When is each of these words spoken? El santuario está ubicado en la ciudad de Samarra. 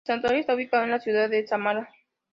El 0.03 0.07
santuario 0.15 0.39
está 0.39 0.55
ubicado 0.55 0.83
en 0.83 0.89
la 0.89 0.99
ciudad 0.99 1.29
de 1.29 1.45
Samarra. 1.45 1.87